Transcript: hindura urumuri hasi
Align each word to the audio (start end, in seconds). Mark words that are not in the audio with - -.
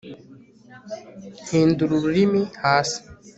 hindura 1.49 1.91
urumuri 1.95 2.41
hasi 2.63 2.99